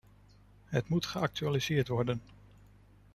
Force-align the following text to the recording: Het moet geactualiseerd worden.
Het 0.65 0.87
moet 0.89 1.05
geactualiseerd 1.05 1.87
worden. 1.87 2.21